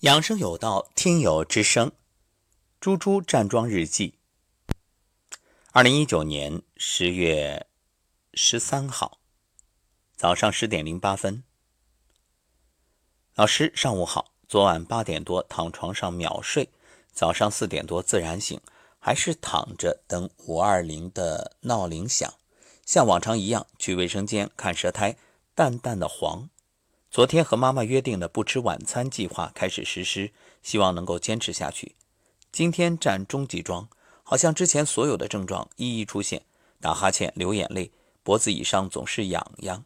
[0.00, 1.90] 养生有道，听友之声，
[2.78, 4.18] 猪猪站桩日记。
[5.72, 7.66] 二零一九年十月
[8.34, 9.18] 十三号
[10.14, 11.42] 早上十点零八分，
[13.36, 14.34] 老师上午好。
[14.46, 16.68] 昨晚八点多躺床上秒睡，
[17.10, 18.60] 早上四点多自然醒，
[18.98, 22.34] 还是躺着等五二零的闹铃响，
[22.84, 25.16] 像往常一样去卫生间看舌苔，
[25.54, 26.50] 淡淡的黄。
[27.16, 31.94] 昨天和妈妈约定的不吃晚餐计划开始实施，希望能够坚持下去。
[32.52, 33.88] 今天站中级桩，
[34.22, 36.42] 好像之前所有的症状一一出现：
[36.78, 37.90] 打哈欠、流眼泪，
[38.22, 39.82] 脖子以上总是痒痒。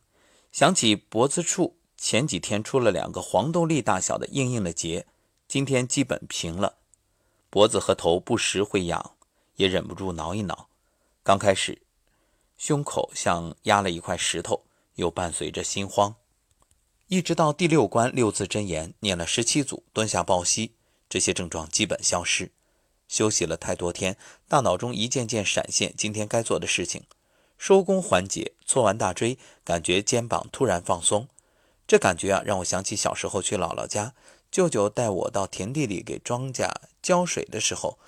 [0.51, 5.07] 想起脖子处前几天出了两个黄豆粒大小的硬硬的结，
[5.47, 6.79] 今天基本平了。
[7.49, 9.13] 脖子和头不时会痒，
[9.55, 10.67] 也忍不住挠一挠。
[11.23, 11.81] 刚开始，
[12.59, 14.65] 胸口像压了一块石头，
[14.97, 16.17] 又伴随着心慌。
[17.11, 20.75] 一直到第六关六字真言念了十七组，蹲下抱膝，
[21.09, 22.53] 这些症状基本消失。
[23.09, 27.03] 休息了太多天，大脑中一件件闪现今天该做的事情。
[27.59, 31.27] 收工环节，搓完大椎，感觉肩膀突然放松。
[31.85, 34.15] 这感觉啊，让我想起小时候去姥姥家，
[34.53, 36.71] 舅舅带我到田地里给庄稼
[37.03, 37.99] 浇水的时候，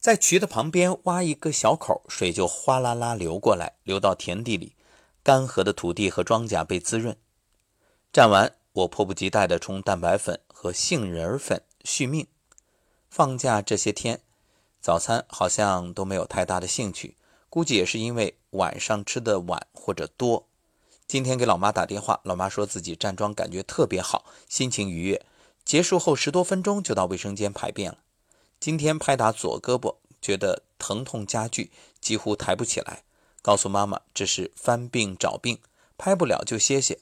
[0.00, 4.74] 在渠的旁边挖一个小口，水就哗啦啦流过来，流到田地里，
[5.22, 7.16] 干涸的土地和庄稼被滋润。
[8.12, 12.26] 站完，我迫不及待地冲蛋白粉和杏仁粉续命。
[13.08, 14.20] 放假这些天，
[14.80, 17.16] 早餐好像都没有太大的兴趣，
[17.48, 20.44] 估计也是因为晚上吃的晚或者多。
[21.06, 25.24] 今天给老妈打电话，老妈说自己站桩感觉特别好，心情愉悦。
[25.64, 27.98] 结束后十多分钟就到卫生间排便了。
[28.58, 33.04] 今天拍打左胳膊，觉得疼痛加剧，几乎抬不起来。
[33.40, 35.60] 告诉妈妈这是翻病找病，
[35.96, 36.98] 拍不了就歇歇。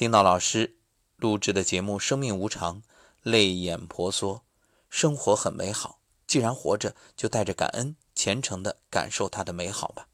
[0.00, 0.76] 听到老师
[1.18, 2.76] 录制的节目《生命无常》，
[3.22, 4.40] 泪眼婆娑。
[4.88, 10.08] 生活很美好，既然活着，就带着感恩，虔诚地感受它的美好吧。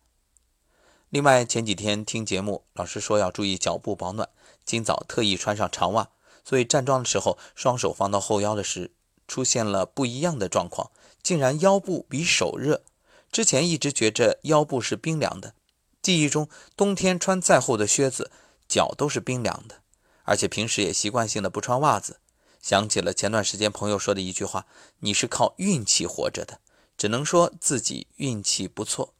[1.08, 4.28] 另外，前几天听节目，老师说要注意脚部保暖，
[4.64, 6.08] 今早特意穿上长袜，
[6.44, 8.90] 所以站桩的时候，双手放到后腰的时，
[9.28, 10.90] 出现了不一样的状况，
[11.22, 12.82] 竟然腰部比手热。
[13.30, 15.54] 之前一直觉着腰部是冰凉的，
[16.02, 18.32] 记忆中冬天穿再厚的靴子。
[18.68, 19.82] 脚都是冰凉的，
[20.24, 22.20] 而且平时也习惯性的不穿袜子。
[22.60, 24.66] 想起了前段时间朋友说的一句话
[25.00, 26.60] ：“你是靠运气活着的。”
[26.98, 29.12] 只能说自己运气不错。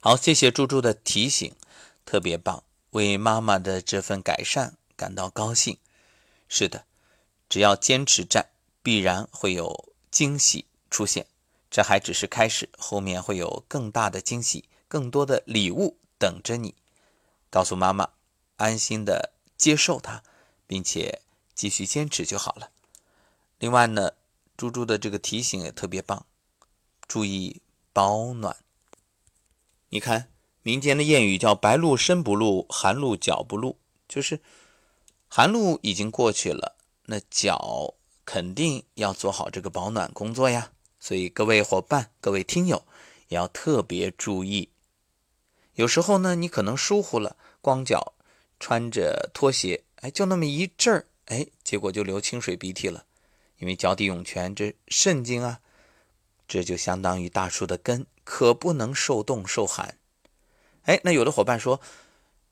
[0.00, 1.54] 好，谢谢猪猪的提醒，
[2.04, 5.78] 特别棒，为妈妈的这份改善感到高兴。
[6.48, 6.84] 是的，
[7.48, 8.50] 只要坚持站，
[8.82, 11.28] 必然会有惊喜出现。
[11.70, 16.74] 这还只是开始，后面会有更大的惊喜，更多的礼物等着你。
[17.50, 18.10] 告诉妈妈，
[18.56, 20.22] 安心的接受它，
[20.66, 21.20] 并且
[21.54, 22.70] 继续坚持就好了。
[23.58, 24.12] 另外呢，
[24.56, 26.24] 猪猪的这个提醒也特别棒，
[27.06, 27.60] 注意
[27.92, 28.56] 保暖。
[29.88, 30.30] 你看，
[30.62, 33.76] 民间的谚语叫“白露身不露，寒露脚不露”，
[34.08, 34.40] 就是
[35.28, 37.94] 寒露已经过去了，那脚
[38.24, 40.70] 肯定要做好这个保暖工作呀。
[41.00, 42.84] 所以各位伙伴、各位听友
[43.28, 44.68] 也要特别注意。
[45.80, 48.12] 有时候呢，你可能疏忽了，光脚
[48.58, 53.06] 穿着拖鞋，哎，就那么一阵儿，哎，结果就流清水鼻涕了。
[53.56, 55.60] 因为脚底涌泉，这肾经啊，
[56.46, 59.96] 这就相当于大树的根，可不能受冻受寒。
[60.82, 61.80] 哎，那有的伙伴说，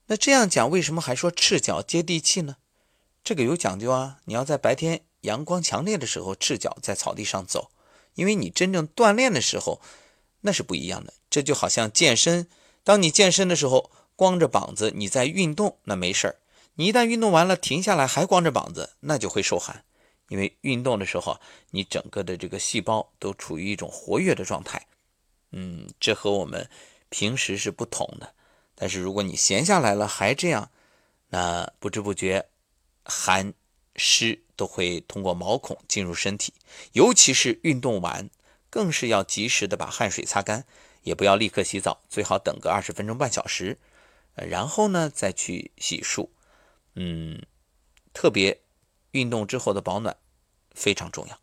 [0.07, 2.57] 那这样讲，为什么还说赤脚接地气呢？
[3.23, 7.71] 这个有讲究啊，你要在白天阳光强烈的时候赤脚在草地上走，
[8.15, 9.83] 因为你真正锻炼的时候，
[10.41, 11.13] 那是不一样的。
[11.29, 12.49] 这就好像健身。
[12.89, 16.37] 当你健身的时候，光着膀子你在运动，那没事儿。
[16.77, 19.85] 你一旦运动完了停下来还光着膀子，那就会受寒。
[20.31, 21.39] 因为运动的时候，
[21.73, 24.87] 你整个的这个细胞都处于一种活跃的状态。
[25.53, 26.71] 嗯，这和我们
[27.11, 28.33] 平时是不同的。
[28.75, 30.71] 但是如果你闲下来了还这样，
[31.29, 32.47] 那不知不觉
[33.05, 33.53] 寒
[33.97, 36.55] 湿都会通过毛孔进入身体。
[36.93, 38.31] 尤其是运动完，
[38.71, 40.65] 更是要及时的把汗水擦干。
[41.09, 43.79] 也不要立刻洗澡，最好等个二十分钟半小时，
[44.35, 46.29] 然后呢再去洗漱。
[46.95, 47.41] 嗯，
[48.13, 48.61] 特别
[49.13, 50.17] 运动之后的保暖
[50.75, 51.41] 非常重要。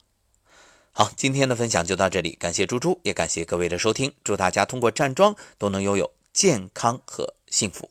[0.92, 7.90] 好，今天的分享就到这里，感谢猪猪，也感谢各位的收听，祝大家通过站桩都能拥有健康和幸福。